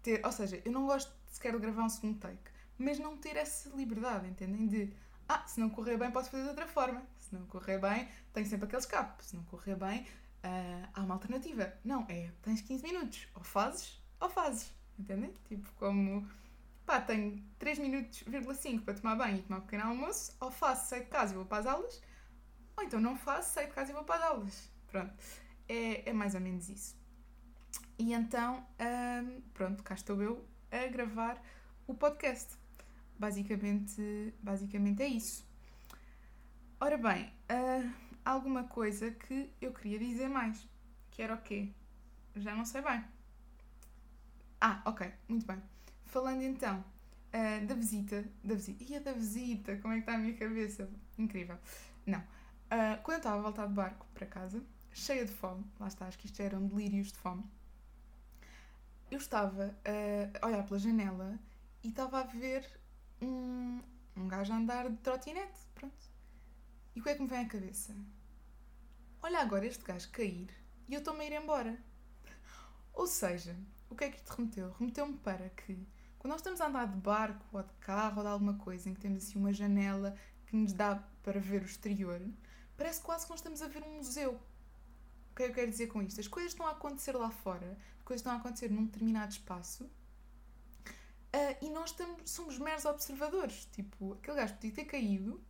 ter, 0.02 0.21
ou 0.25 0.33
seja, 0.33 0.61
eu 0.64 0.73
não 0.73 0.87
gosto 0.87 1.12
sequer 1.29 1.52
de 1.52 1.59
gravar 1.59 1.85
um 1.85 1.88
segundo 1.88 2.19
take, 2.19 2.50
mas 2.76 2.99
não 2.99 3.17
ter 3.17 3.37
essa 3.37 3.69
liberdade, 3.71 4.26
entendem? 4.26 4.67
De, 4.67 4.93
ah, 5.29 5.47
se 5.47 5.61
não 5.61 5.71
correr 5.71 5.97
bem 5.97 6.11
posso 6.11 6.29
fazer 6.31 6.43
de 6.43 6.49
outra 6.49 6.67
forma, 6.67 7.07
se 7.33 7.35
não 7.35 7.47
correr 7.47 7.79
bem 7.79 8.07
tenho 8.35 8.47
sempre 8.47 8.67
aquele 8.67 8.81
escape, 8.81 9.25
se 9.25 9.35
não 9.35 9.43
correr 9.45 9.75
bem 9.75 10.03
uh, 10.03 10.89
há 10.93 11.01
uma 11.01 11.15
alternativa. 11.15 11.73
Não, 11.83 12.05
é, 12.09 12.31
tens 12.43 12.61
15 12.61 12.83
minutos, 12.83 13.27
ou 13.35 13.43
fazes, 13.43 14.03
ou 14.21 14.29
fazes, 14.29 14.73
entendem? 14.99 15.35
Tipo, 15.49 15.73
como, 15.77 16.29
pá, 16.85 17.01
tenho 17.01 17.43
3 17.59 17.79
minutos, 17.79 18.23
5 18.61 18.85
para 18.85 18.95
tomar 18.95 19.17
banho 19.17 19.39
e 19.39 19.43
tomar 19.43 19.59
um 19.59 19.62
pequeno 19.62 19.85
almoço, 19.85 20.37
ou 20.41 20.51
faço, 20.51 20.91
saio 20.91 21.05
de 21.05 21.11
casa 21.11 21.33
e 21.33 21.37
vou 21.37 21.47
para 21.47 21.59
as 21.59 21.67
aulas, 21.67 22.03
ou 22.77 22.85
então 22.85 23.01
não 23.01 23.17
faço, 23.17 23.55
saio 23.55 23.69
de 23.69 23.75
casa 23.75 23.91
e 23.91 23.95
vou 23.95 24.05
para 24.05 24.17
as 24.17 24.31
aulas. 24.31 24.71
Pronto, 24.89 25.15
é, 25.69 26.11
é 26.11 26.12
mais 26.12 26.35
ou 26.35 26.41
menos 26.41 26.69
isso. 26.69 27.01
E 27.99 28.12
então, 28.12 28.67
um, 28.79 29.41
pronto, 29.55 29.83
cá 29.83 29.95
estou 29.95 30.21
eu 30.23 30.47
a 30.71 30.87
gravar 30.89 31.43
o 31.87 31.95
podcast. 31.95 32.59
Basicamente, 33.19 34.35
basicamente 34.43 35.03
é 35.03 35.07
isso. 35.07 35.52
Ora 36.85 36.99
bem, 36.99 37.33
uh, 37.49 37.93
alguma 38.25 38.65
coisa 38.65 39.12
que 39.12 39.49
eu 39.61 39.73
queria 39.73 40.01
dizer 40.01 40.29
mais. 40.29 40.67
Que 41.12 41.23
era 41.23 41.33
o 41.33 41.41
quê? 41.41 41.69
Já 42.35 42.57
não 42.57 42.65
sei 42.65 42.83
bem. 42.83 43.05
Ah, 44.61 44.83
ok, 44.85 45.09
muito 45.29 45.47
bem. 45.47 45.62
Falando 46.07 46.43
então 46.43 46.85
uh, 47.33 47.67
da 47.69 47.77
visita, 47.77 48.25
da 48.43 48.57
visita, 48.57 48.83
e 48.83 48.97
a 48.97 48.99
da 48.99 49.12
visita, 49.12 49.77
como 49.77 49.95
é 49.95 49.99
que 49.99 50.03
está 50.03 50.15
a 50.15 50.19
minha 50.19 50.35
cabeça? 50.35 50.91
Incrível. 51.17 51.57
Não. 52.05 52.19
Uh, 52.19 53.01
quando 53.05 53.12
eu 53.12 53.19
estava 53.19 53.39
a 53.39 53.43
voltar 53.43 53.69
de 53.69 53.75
barco 53.75 54.05
para 54.12 54.27
casa, 54.27 54.61
cheia 54.93 55.25
de 55.25 55.33
fome, 55.33 55.65
lá 55.79 55.87
está, 55.87 56.09
acho 56.09 56.19
que 56.19 56.27
isto 56.27 56.43
eram 56.43 56.67
delírios 56.67 57.12
de 57.12 57.19
fome, 57.19 57.45
eu 59.09 59.19
estava 59.19 59.73
a 60.43 60.47
olhar 60.49 60.65
pela 60.65 60.81
janela 60.81 61.39
e 61.85 61.91
estava 61.91 62.23
a 62.23 62.25
ver 62.25 62.69
um, 63.21 63.81
um 64.17 64.27
gajo 64.27 64.53
a 64.53 64.57
andar 64.57 64.91
de 64.91 64.97
trotinete, 64.97 65.61
pronto. 65.77 66.12
E 66.95 67.01
o 67.01 67.03
que 67.03 67.09
é 67.09 67.15
que 67.15 67.23
me 67.23 67.29
vem 67.29 67.39
à 67.39 67.49
cabeça? 67.49 67.97
Olha 69.23 69.41
agora 69.41 69.67
este 69.67 69.83
gajo 69.83 70.11
cair 70.11 70.51
e 70.87 70.95
eu 70.95 70.99
estou-me 70.99 71.21
a 71.21 71.27
ir 71.27 71.33
embora. 71.33 71.79
Ou 72.93 73.07
seja, 73.07 73.57
o 73.89 73.95
que 73.95 74.05
é 74.05 74.11
que 74.11 74.19
isto 74.19 74.29
remeteu? 74.31 74.71
Remeteu-me 74.79 75.17
para 75.19 75.49
que, 75.51 75.87
quando 76.19 76.33
nós 76.33 76.41
estamos 76.41 76.61
a 76.61 76.67
andar 76.67 76.87
de 76.89 76.99
barco 76.99 77.45
ou 77.51 77.63
de 77.63 77.73
carro 77.75 78.19
ou 78.19 78.23
de 78.23 78.29
alguma 78.29 78.55
coisa 78.59 78.91
em 78.91 78.95
que 78.95 79.01
temos 79.01 79.25
assim 79.25 79.39
uma 79.39 79.53
janela 79.53 80.15
que 80.47 80.55
nos 80.55 80.75
dá 80.75 80.97
para 81.23 81.41
ver 81.41 81.63
o 81.63 81.65
exterior, 81.65 82.21
parece 82.77 83.01
quase 83.01 83.25
que 83.25 83.31
nós 83.31 83.39
estamos 83.39 83.63
a 83.63 83.69
ver 83.69 83.83
um 83.83 83.97
museu. 83.97 84.39
O 85.31 85.35
que 85.35 85.45
é 85.45 85.47
que 85.47 85.53
eu 85.53 85.55
quero 85.55 85.71
dizer 85.71 85.87
com 85.87 86.03
isto? 86.03 86.21
As 86.21 86.29
coisas 86.29 86.53
estão 86.53 86.67
a 86.67 86.73
acontecer 86.73 87.17
lá 87.17 87.31
fora, 87.31 87.79
as 87.97 88.05
coisas 88.05 88.21
estão 88.21 88.35
a 88.35 88.37
acontecer 88.37 88.71
num 88.71 88.85
determinado 88.85 89.33
espaço 89.33 89.85
uh, 89.85 91.57
e 91.63 91.71
nós 91.71 91.91
estamos, 91.91 92.31
somos 92.31 92.59
meros 92.59 92.85
observadores. 92.85 93.67
Tipo, 93.73 94.13
aquele 94.13 94.37
gajo 94.37 94.55
podia 94.55 94.73
ter 94.73 94.85
caído 94.85 95.43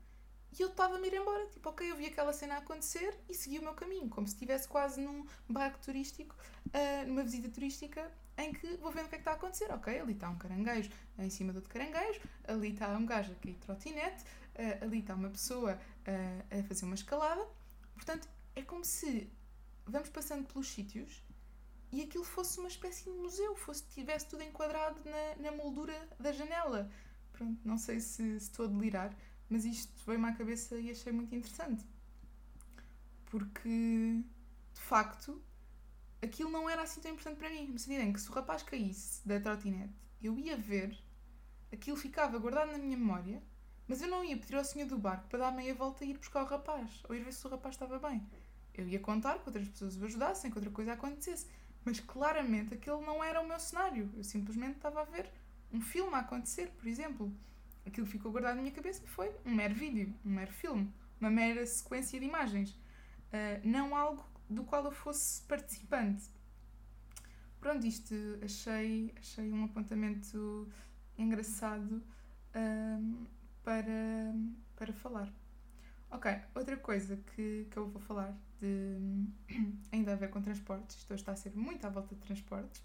e 0.58 0.62
eu 0.62 0.68
estava-me 0.68 1.04
a 1.04 1.06
ir 1.08 1.20
embora. 1.20 1.46
Tipo, 1.46 1.70
ok, 1.70 1.90
eu 1.90 1.96
vi 1.96 2.06
aquela 2.06 2.32
cena 2.32 2.58
acontecer 2.58 3.18
e 3.28 3.34
segui 3.34 3.58
o 3.58 3.62
meu 3.62 3.74
caminho, 3.74 4.08
como 4.08 4.26
se 4.26 4.34
estivesse 4.34 4.68
quase 4.68 5.00
num 5.00 5.26
barco 5.48 5.78
turístico, 5.78 6.34
uh, 6.68 7.06
numa 7.06 7.22
visita 7.22 7.48
turística, 7.48 8.10
em 8.36 8.52
que 8.52 8.76
vou 8.76 8.90
vendo 8.90 9.06
o 9.06 9.08
que 9.08 9.14
é 9.14 9.18
que 9.18 9.22
está 9.22 9.32
a 9.32 9.34
acontecer. 9.34 9.72
Ok, 9.72 9.98
ali 9.98 10.12
está 10.12 10.28
um 10.28 10.36
caranguejo 10.36 10.90
em 11.18 11.30
cima 11.30 11.52
do 11.52 11.56
outro 11.56 11.72
caranguejo, 11.72 12.20
ali 12.44 12.72
está 12.72 12.88
um 12.88 13.06
gajo 13.06 13.32
a 13.32 13.34
cair 13.36 13.54
trotinete, 13.56 14.24
uh, 14.24 14.84
ali 14.84 15.00
está 15.00 15.14
uma 15.14 15.30
pessoa 15.30 15.74
uh, 15.74 16.58
a 16.58 16.62
fazer 16.64 16.84
uma 16.84 16.94
escalada. 16.94 17.46
Portanto, 17.94 18.28
é 18.54 18.62
como 18.62 18.84
se 18.84 19.30
vamos 19.86 20.10
passando 20.10 20.46
pelos 20.46 20.68
sítios 20.68 21.22
e 21.90 22.02
aquilo 22.02 22.24
fosse 22.24 22.58
uma 22.58 22.68
espécie 22.68 23.04
de 23.04 23.10
museu, 23.10 23.54
fosse 23.54 23.84
tivesse 23.88 24.26
tudo 24.26 24.42
enquadrado 24.42 25.00
na, 25.04 25.50
na 25.50 25.56
moldura 25.56 25.94
da 26.18 26.32
janela. 26.32 26.90
Pronto, 27.32 27.60
não 27.64 27.78
sei 27.78 28.00
se, 28.00 28.38
se 28.38 28.46
estou 28.46 28.66
a 28.66 28.68
delirar, 28.68 29.14
mas 29.52 29.66
isto 29.66 29.92
veio-me 30.06 30.28
à 30.28 30.32
cabeça 30.32 30.76
e 30.76 30.90
achei 30.90 31.12
muito 31.12 31.34
interessante. 31.34 31.84
Porque, 33.26 33.68
de 33.68 34.80
facto, 34.80 35.42
aquilo 36.22 36.50
não 36.50 36.70
era 36.70 36.80
assim 36.80 37.02
tão 37.02 37.12
importante 37.12 37.36
para 37.36 37.50
mim. 37.50 37.66
No 37.66 37.78
sentido 37.78 38.00
em 38.00 38.12
que 38.14 38.20
se 38.20 38.30
o 38.30 38.32
rapaz 38.32 38.62
caísse 38.62 39.26
da 39.28 39.38
trotinete, 39.38 39.92
eu 40.22 40.38
ia 40.38 40.56
ver, 40.56 40.98
aquilo 41.70 41.98
ficava 41.98 42.38
guardado 42.38 42.72
na 42.72 42.78
minha 42.78 42.96
memória, 42.96 43.42
mas 43.86 44.00
eu 44.00 44.08
não 44.08 44.24
ia 44.24 44.38
pedir 44.38 44.56
ao 44.56 44.64
senhor 44.64 44.88
do 44.88 44.96
barco 44.96 45.28
para 45.28 45.40
dar 45.40 45.52
meia 45.52 45.74
volta 45.74 46.02
e 46.02 46.12
ir 46.12 46.18
buscar 46.18 46.44
o 46.44 46.46
rapaz, 46.46 47.02
ou 47.06 47.14
ir 47.14 47.22
ver 47.22 47.32
se 47.34 47.46
o 47.46 47.50
rapaz 47.50 47.74
estava 47.74 47.98
bem. 47.98 48.26
Eu 48.72 48.88
ia 48.88 49.00
contar 49.00 49.38
que 49.38 49.48
outras 49.50 49.68
pessoas 49.68 49.98
o 49.98 50.04
ajudassem, 50.06 50.50
que 50.50 50.56
outra 50.56 50.72
coisa 50.72 50.94
acontecesse. 50.94 51.46
Mas 51.84 52.00
claramente 52.00 52.72
aquele 52.72 53.04
não 53.04 53.22
era 53.22 53.38
o 53.38 53.46
meu 53.46 53.60
cenário. 53.60 54.10
Eu 54.16 54.24
simplesmente 54.24 54.76
estava 54.76 55.02
a 55.02 55.04
ver 55.04 55.30
um 55.70 55.80
filme 55.82 56.14
a 56.14 56.20
acontecer, 56.20 56.70
por 56.70 56.86
exemplo 56.86 57.30
aquilo 57.86 58.06
que 58.06 58.12
ficou 58.12 58.30
guardado 58.30 58.56
na 58.56 58.62
minha 58.62 58.74
cabeça 58.74 59.02
foi 59.06 59.30
um 59.44 59.54
mero 59.54 59.74
vídeo, 59.74 60.14
um 60.24 60.30
mero 60.30 60.52
filme, 60.52 60.92
uma 61.20 61.30
mera 61.30 61.64
sequência 61.66 62.18
de 62.18 62.26
imagens, 62.26 62.70
uh, 62.70 63.60
não 63.64 63.96
algo 63.96 64.24
do 64.48 64.64
qual 64.64 64.84
eu 64.84 64.92
fosse 64.92 65.42
participante. 65.42 66.24
Pronto, 67.60 67.86
isto 67.86 68.14
achei, 68.42 69.14
achei 69.16 69.52
um 69.52 69.64
apontamento 69.64 70.68
engraçado 71.16 72.02
para, 73.62 74.34
para 74.76 74.92
falar. 74.92 75.32
Ok, 76.10 76.30
outra 76.54 76.76
coisa 76.76 77.16
que, 77.16 77.66
que 77.70 77.76
eu 77.76 77.88
vou 77.88 78.00
falar 78.00 78.36
de 78.60 78.98
ainda 79.90 80.12
a 80.12 80.16
ver 80.16 80.28
com 80.28 80.42
transportes, 80.42 80.96
isto 80.96 81.14
está 81.14 81.32
a 81.32 81.36
ser 81.36 81.56
muito 81.56 81.86
à 81.86 81.90
volta 81.90 82.14
de 82.14 82.20
transportes, 82.20 82.82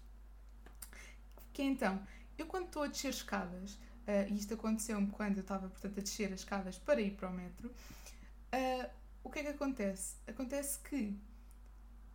que 1.52 1.60
é 1.60 1.64
então, 1.66 2.00
eu 2.38 2.46
quando 2.46 2.66
estou 2.66 2.84
a 2.84 2.86
descer 2.86 3.10
escadas, 3.10 3.78
uh, 4.08 4.32
e 4.32 4.38
isto 4.38 4.54
aconteceu-me 4.54 5.08
quando 5.08 5.36
eu 5.36 5.42
estava, 5.42 5.68
portanto, 5.68 5.98
a 5.98 6.02
descer 6.02 6.32
as 6.32 6.40
escadas 6.40 6.78
para 6.78 7.00
ir 7.00 7.12
para 7.12 7.28
o 7.28 7.32
metro, 7.32 7.68
uh, 7.68 8.90
o 9.22 9.30
que 9.30 9.40
é 9.40 9.42
que 9.42 9.48
acontece? 9.48 10.16
Acontece 10.26 10.78
que 10.80 11.14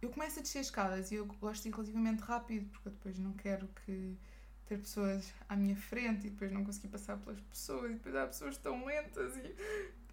eu 0.01 0.09
começo 0.09 0.39
a 0.39 0.41
descer 0.41 0.59
as 0.59 0.65
escadas 0.65 1.11
e 1.11 1.15
eu 1.15 1.25
gosto 1.25 1.63
de 1.63 1.69
ir 1.69 1.71
relativamente 1.71 2.21
rápido, 2.21 2.69
porque 2.71 2.89
eu 2.89 2.91
depois 2.91 3.19
não 3.19 3.33
quero 3.33 3.69
que 3.85 4.17
ter 4.65 4.77
pessoas 4.79 5.31
à 5.47 5.55
minha 5.55 5.75
frente 5.75 6.27
e 6.27 6.29
depois 6.29 6.51
não 6.51 6.65
conseguir 6.65 6.87
passar 6.87 7.17
pelas 7.17 7.39
pessoas 7.41 7.91
e 7.91 7.93
depois 7.95 8.15
há 8.15 8.25
pessoas 8.25 8.57
tão 8.57 8.85
lentas 8.85 9.35
e 9.37 9.55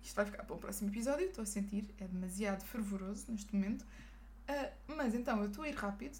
isto 0.02 0.14
vai 0.14 0.24
ficar 0.24 0.44
para 0.44 0.56
o 0.56 0.58
próximo 0.58 0.90
episódio, 0.90 1.26
estou 1.26 1.42
a 1.42 1.46
sentir, 1.46 1.94
é 1.98 2.06
demasiado 2.06 2.64
fervoroso 2.64 3.30
neste 3.30 3.54
momento. 3.54 3.82
Uh, 3.82 4.94
mas 4.96 5.14
então 5.14 5.40
eu 5.40 5.48
estou 5.48 5.64
a 5.64 5.68
ir 5.68 5.74
rápido 5.74 6.18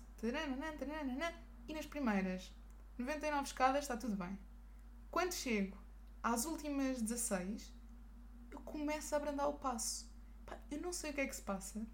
e 1.69 1.75
nas 1.75 1.87
primeiras 1.87 2.53
99 2.99 3.45
escadas 3.45 3.83
está 3.83 3.97
tudo 3.97 4.17
bem. 4.17 4.39
Quando 5.11 5.33
chego 5.33 5.77
às 6.23 6.45
últimas 6.45 7.03
16, 7.03 7.75
eu 8.53 8.61
começo 8.61 9.13
a 9.13 9.19
abrandar 9.19 9.49
o 9.49 9.55
passo. 9.55 10.09
Pá, 10.47 10.57
eu 10.71 10.81
não 10.81 10.93
sei 10.93 11.11
o 11.11 11.15
que 11.15 11.21
é 11.21 11.27
que 11.27 11.35
se 11.35 11.43
passa, 11.43 11.85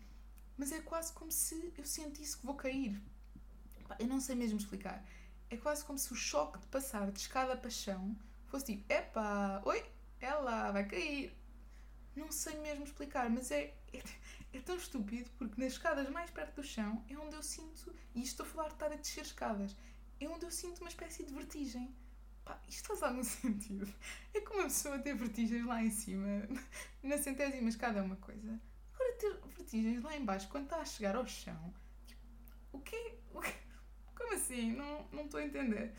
mas 0.56 0.70
é 0.70 0.80
quase 0.80 1.14
como 1.14 1.32
se 1.32 1.72
eu 1.78 1.86
sentisse 1.86 2.36
que 2.36 2.44
vou 2.44 2.54
cair. 2.54 3.02
Pá, 3.88 3.96
eu 3.98 4.06
não 4.06 4.20
sei 4.20 4.36
mesmo 4.36 4.58
explicar. 4.58 5.02
É 5.48 5.56
quase 5.56 5.82
como 5.82 5.98
se 5.98 6.12
o 6.12 6.16
choque 6.16 6.58
de 6.58 6.66
passar 6.66 7.10
de 7.10 7.18
escada 7.18 7.56
para 7.56 7.70
chão 7.70 8.14
fosse 8.48 8.66
tipo: 8.66 8.92
epá, 8.92 9.62
oi, 9.64 9.82
ela 10.20 10.70
vai 10.72 10.86
cair. 10.86 11.34
Não 12.14 12.30
sei 12.30 12.58
mesmo 12.60 12.84
explicar, 12.84 13.30
mas 13.30 13.50
é, 13.50 13.74
é, 13.94 14.02
é, 14.52 14.60
tão 14.60 14.76
estúpido 14.76 15.30
porque 15.38 15.58
nas 15.58 15.72
escadas 15.72 16.08
mais 16.10 16.30
perto 16.30 16.56
do 16.56 16.62
chão 16.62 17.02
é 17.08 17.16
onde 17.16 17.34
eu 17.34 17.42
sinto, 17.42 17.94
e 18.14 18.22
estou 18.22 18.44
a 18.44 18.48
falar 18.48 18.68
de 18.68 18.74
estar 18.74 18.92
a 18.92 18.96
descer 18.96 19.24
escadas, 19.24 19.74
é 20.20 20.28
onde 20.28 20.44
eu 20.44 20.50
sinto 20.50 20.80
uma 20.80 20.90
espécie 20.90 21.24
de 21.24 21.32
vertigem. 21.32 21.94
Pá, 22.46 22.62
isto 22.68 22.86
faz 22.86 23.02
algum 23.02 23.24
sentido. 23.24 23.92
É 24.32 24.40
como 24.40 24.60
uma 24.60 24.68
pessoa 24.68 24.98
ter 25.00 25.14
vertigens 25.14 25.66
lá 25.66 25.82
em 25.82 25.90
cima, 25.90 26.48
na 27.02 27.18
centésima 27.18 27.68
escada 27.68 27.98
é 27.98 28.02
uma 28.02 28.16
coisa. 28.16 28.58
Agora 28.94 29.12
ter 29.18 29.40
vertigens 29.48 30.02
lá 30.02 30.16
em 30.16 30.24
baixo, 30.24 30.48
quando 30.48 30.64
está 30.64 30.76
a 30.76 30.84
chegar 30.84 31.16
ao 31.16 31.26
chão, 31.26 31.74
tipo, 32.06 32.22
o 32.72 32.80
quê? 32.80 33.18
O 33.34 33.40
quê? 33.40 33.52
Como 34.16 34.32
assim? 34.32 34.72
Não, 34.72 35.06
não 35.12 35.24
estou 35.24 35.40
a 35.40 35.44
entender. 35.44 35.92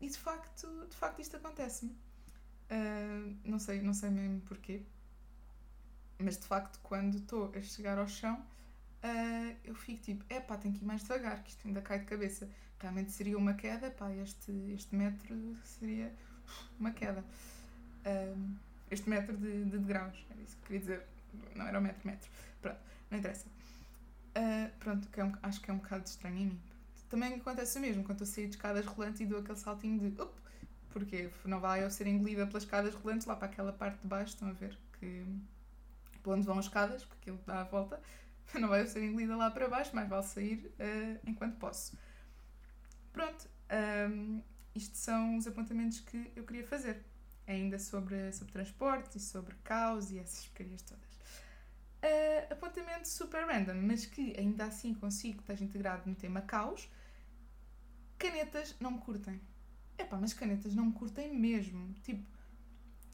E 0.00 0.08
de 0.08 0.18
facto, 0.18 0.86
de 0.90 0.96
facto 0.96 1.20
isto 1.20 1.36
acontece-me. 1.36 1.92
Uh, 1.92 3.38
não 3.44 3.60
sei, 3.60 3.80
não 3.80 3.94
sei 3.94 4.10
mesmo 4.10 4.40
porquê. 4.40 4.82
Mas 6.18 6.36
de 6.36 6.44
facto, 6.44 6.80
quando 6.82 7.18
estou 7.18 7.52
a 7.54 7.62
chegar 7.62 7.98
ao 7.98 8.08
chão, 8.08 8.44
uh, 9.04 9.56
eu 9.64 9.74
fico 9.74 10.02
tipo, 10.02 10.24
é 10.28 10.40
pá, 10.40 10.56
tenho 10.56 10.74
que 10.74 10.82
ir 10.82 10.86
mais 10.86 11.02
devagar, 11.02 11.42
que 11.42 11.50
isto 11.50 11.66
ainda 11.66 11.82
cai 11.82 11.98
de 11.98 12.06
cabeça 12.06 12.48
realmente 12.80 13.12
seria 13.12 13.38
uma 13.38 13.54
queda, 13.54 13.90
pá, 13.90 14.10
este, 14.12 14.52
este 14.72 14.94
metro 14.94 15.56
seria 15.62 16.12
uma 16.78 16.90
queda. 16.90 17.24
Um, 18.06 18.56
este 18.90 19.08
metro 19.08 19.36
de, 19.36 19.64
de 19.64 19.78
degraus, 19.78 20.16
era 20.30 20.40
isso 20.42 20.56
que 20.56 20.62
queria 20.64 20.80
dizer, 20.80 21.06
não 21.54 21.66
era 21.66 21.78
o 21.78 21.82
metro, 21.82 22.06
metro. 22.06 22.28
Pronto, 22.60 22.78
não 23.10 23.18
interessa. 23.18 23.46
Uh, 23.46 24.70
pronto, 24.78 25.08
que 25.08 25.20
é 25.20 25.24
um, 25.24 25.32
acho 25.42 25.60
que 25.60 25.70
é 25.70 25.74
um 25.74 25.78
bocado 25.78 26.04
estranho 26.06 26.36
em 26.36 26.46
mim. 26.46 26.60
Também 27.08 27.34
acontece 27.34 27.78
o 27.78 27.80
mesmo, 27.80 28.04
quando 28.04 28.20
eu 28.20 28.26
saio 28.26 28.48
de 28.48 28.56
escadas 28.56 28.84
rolantes 28.84 29.20
e 29.20 29.26
dou 29.26 29.38
aquele 29.38 29.58
saltinho 29.58 30.10
de 30.10 30.20
up, 30.20 30.32
porque 30.90 31.30
não 31.44 31.60
vai 31.60 31.82
eu 31.82 31.90
ser 31.90 32.06
engolida 32.06 32.46
pelas 32.46 32.64
escadas 32.64 32.94
rolantes 32.94 33.26
lá 33.26 33.36
para 33.36 33.46
aquela 33.46 33.72
parte 33.72 34.00
de 34.00 34.06
baixo, 34.06 34.34
estão 34.34 34.48
a 34.48 34.52
ver 34.52 34.76
que 34.98 35.24
para 36.22 36.32
onde 36.32 36.46
vão 36.46 36.58
as 36.58 36.64
escadas, 36.66 37.04
porque 37.04 37.30
aquilo 37.30 37.40
dá 37.46 37.60
a 37.60 37.64
volta, 37.64 38.00
não 38.58 38.68
vai 38.68 38.86
ser 38.86 39.02
engolida 39.04 39.36
lá 39.36 39.50
para 39.50 39.68
baixo, 39.68 39.90
mas 39.94 40.08
vale 40.08 40.22
sair 40.22 40.72
uh, 40.78 41.20
enquanto 41.26 41.56
posso. 41.56 41.96
Pronto. 43.12 43.48
Um, 44.10 44.42
isto 44.74 44.96
são 44.96 45.36
os 45.36 45.46
apontamentos 45.46 46.00
que 46.00 46.32
eu 46.34 46.44
queria 46.44 46.66
fazer. 46.66 47.04
Ainda 47.46 47.78
sobre, 47.78 48.32
sobre 48.32 48.52
transporte 48.52 49.18
e 49.18 49.20
sobre 49.20 49.54
caos 49.62 50.10
e 50.10 50.18
essas 50.18 50.46
porcarias 50.46 50.82
todas. 50.82 51.14
Uh, 52.02 52.52
apontamento 52.52 53.08
super 53.08 53.46
random, 53.46 53.80
mas 53.82 54.04
que 54.04 54.34
ainda 54.38 54.64
assim 54.64 54.92
consigo 54.94 55.40
estar 55.40 55.60
integrado 55.62 56.08
no 56.08 56.14
tema 56.14 56.40
caos. 56.42 56.90
Canetas 58.18 58.74
não 58.80 58.92
me 58.92 58.98
curtem. 58.98 59.40
Epá, 59.96 60.16
mas 60.16 60.32
canetas 60.32 60.74
não 60.74 60.86
me 60.86 60.92
curtem 60.92 61.32
mesmo. 61.34 61.94
Tipo, 62.02 62.26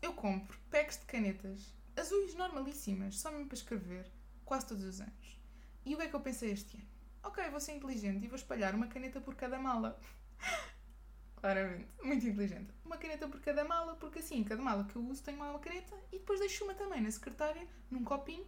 eu 0.01 0.13
compro 0.15 0.59
packs 0.71 0.99
de 0.99 1.05
canetas 1.05 1.75
azuis 1.97 2.35
normalíssimas, 2.35 3.19
só 3.19 3.31
mesmo 3.31 3.47
para 3.47 3.57
escrever, 3.57 4.11
quase 4.51 4.67
todos 4.67 4.83
os 4.83 5.01
anos. 5.01 5.41
E 5.87 5.95
o 5.95 5.97
que 5.97 6.03
é 6.03 6.09
que 6.09 6.17
eu 6.17 6.21
pensei 6.21 6.51
este 6.51 6.77
ano? 6.77 6.89
Ok, 7.23 7.49
vou 7.51 7.61
ser 7.61 7.77
inteligente 7.77 8.25
e 8.25 8.27
vou 8.27 8.35
espalhar 8.35 8.75
uma 8.75 8.89
caneta 8.89 9.21
por 9.21 9.37
cada 9.37 9.61
mala. 9.61 9.97
Claramente, 11.39 11.87
muito 12.03 12.27
inteligente. 12.27 12.75
Uma 12.85 12.97
caneta 12.97 13.29
por 13.29 13.41
cada 13.41 13.65
mala, 13.65 13.95
porque 13.95 14.19
assim, 14.19 14.43
cada 14.43 14.61
mala 14.61 14.85
que 14.87 14.97
eu 14.97 15.03
uso 15.07 15.23
tem 15.23 15.37
uma 15.37 15.57
caneta 15.61 15.97
e 16.11 16.19
depois 16.19 16.41
deixo 16.41 16.65
uma 16.65 16.75
também 16.75 17.01
na 17.01 17.13
secretária, 17.13 17.65
num 17.89 18.03
copinho, 18.03 18.45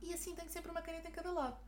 e 0.00 0.14
assim 0.14 0.36
tenho 0.36 0.48
sempre 0.48 0.70
uma 0.70 0.80
caneta 0.80 1.08
em 1.08 1.10
cada 1.10 1.32
lado. 1.32 1.58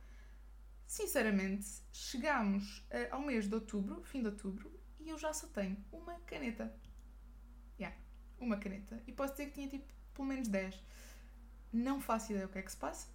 Sinceramente, 0.87 1.67
chegamos 1.93 2.87
uh, 2.93 3.17
ao 3.17 3.21
mês 3.21 3.49
de 3.49 3.55
outubro, 3.57 4.00
fim 4.05 4.21
de 4.21 4.29
outubro, 4.29 4.71
e 5.00 5.09
eu 5.09 5.19
já 5.19 5.33
só 5.33 5.49
tenho 5.49 5.76
uma 5.91 6.21
caneta. 6.21 6.73
Yeah, 7.81 7.99
uma 8.38 8.59
caneta. 8.59 9.03
E 9.09 9.12
posso 9.12 9.33
dizer 9.33 9.47
que 9.47 9.55
tinha 9.55 9.69
tipo 9.69 9.93
pelo 10.14 10.29
menos 10.29 10.47
10. 10.47 10.81
Não 11.73 12.00
faço 12.00 12.31
ideia 12.31 12.47
o 12.47 12.49
que 12.49 12.59
é 12.59 12.62
que 12.62 12.71
se 12.71 12.76
passa. 12.76 13.13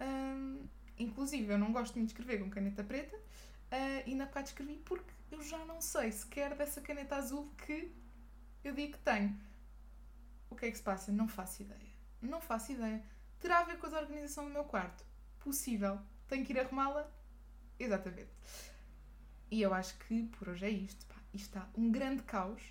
Um, 0.00 0.66
inclusive, 0.98 1.52
eu 1.52 1.58
não 1.58 1.72
gosto 1.72 1.94
muito 1.94 2.08
de 2.08 2.14
escrever 2.14 2.42
com 2.42 2.50
caneta 2.50 2.84
preta. 2.84 3.16
Uh, 3.16 4.02
e 4.06 4.14
na 4.14 4.26
bocado 4.26 4.46
escrevi 4.46 4.76
porque 4.84 5.10
eu 5.30 5.42
já 5.42 5.58
não 5.64 5.80
sei 5.80 6.12
sequer 6.12 6.54
dessa 6.54 6.80
caneta 6.80 7.16
azul 7.16 7.50
que 7.66 7.92
eu 8.62 8.72
digo 8.72 8.92
que 8.92 8.98
tenho. 9.00 9.36
O 10.48 10.54
que 10.54 10.66
é 10.66 10.70
que 10.70 10.76
se 10.76 10.82
passa? 10.82 11.10
Não 11.10 11.28
faço 11.28 11.62
ideia. 11.62 11.92
Não 12.22 12.40
faço 12.40 12.72
ideia. 12.72 13.02
Terá 13.40 13.58
a 13.58 13.64
ver 13.64 13.78
com 13.78 13.86
a 13.86 13.98
organização 13.98 14.44
do 14.44 14.50
meu 14.50 14.64
quarto? 14.64 15.04
Possível. 15.40 15.98
Tenho 16.28 16.44
que 16.44 16.52
ir 16.52 16.60
arrumá-la? 16.60 17.10
Exatamente. 17.78 18.30
E 19.50 19.62
eu 19.62 19.72
acho 19.74 19.96
que 19.98 20.24
por 20.38 20.48
hoje 20.48 20.64
é 20.64 20.70
isto. 20.70 21.06
Pá, 21.06 21.16
isto 21.32 21.46
está 21.46 21.68
um 21.76 21.90
grande 21.90 22.22
caos. 22.22 22.62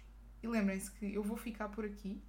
E 0.41 0.47
lembrem-se 0.47 0.91
que 0.91 1.13
eu 1.13 1.23
vou 1.23 1.37
ficar 1.37 1.69
por 1.69 1.85
aqui, 1.85 2.21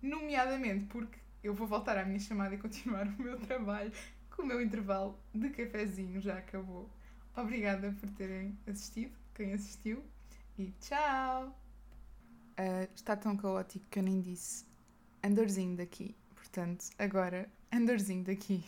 nomeadamente 0.00 0.86
porque 0.86 1.18
eu 1.42 1.54
vou 1.54 1.66
voltar 1.66 1.96
à 1.96 2.04
minha 2.04 2.18
chamada 2.18 2.54
e 2.54 2.58
continuar 2.58 3.06
o 3.18 3.22
meu 3.22 3.38
trabalho, 3.38 3.92
com 4.34 4.42
o 4.42 4.46
meu 4.46 4.60
intervalo 4.60 5.18
de 5.34 5.50
cafezinho 5.50 6.20
já 6.20 6.38
acabou. 6.38 6.88
Obrigada 7.36 7.94
por 7.98 8.10
terem 8.10 8.58
assistido, 8.66 9.16
quem 9.34 9.52
assistiu, 9.52 10.04
e 10.58 10.72
tchau! 10.80 11.56
Uh, 12.52 12.88
está 12.94 13.16
tão 13.16 13.36
caótico 13.36 13.86
que 13.90 13.98
eu 13.98 14.02
nem 14.02 14.20
disse 14.20 14.66
andorzinho 15.22 15.76
daqui. 15.76 16.14
Portanto, 16.34 16.84
agora, 16.98 17.48
andorzinho 17.72 18.24
daqui. 18.24 18.64